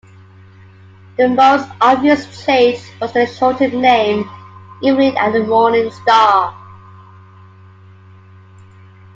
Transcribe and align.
The 1.17 1.27
most 1.27 1.69
obvious 1.79 2.43
change 2.43 2.79
was 2.99 3.13
the 3.13 3.27
shortened 3.27 3.79
name, 3.83 4.27
Evening 4.81 5.15
and 5.15 5.47
Morning 5.47 5.91
Star. 5.91 6.55